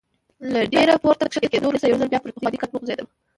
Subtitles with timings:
[0.53, 3.07] له ډېر پورته کښته کېدو وروسته یو ځل بیا پر پخواني کټ وغځېدم.